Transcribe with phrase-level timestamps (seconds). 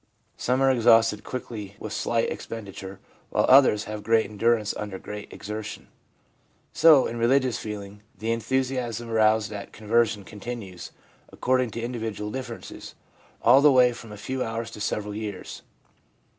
[0.35, 2.97] Some are exhausted quickly with slight ex penditure,
[3.29, 5.89] while others have great endurance under great exertion.
[6.73, 10.91] So, in religious feeling, the enthusiasm aroused at conversion continues,
[11.31, 12.95] according to individual differences,
[13.43, 15.61] all the way from a few hours to several years.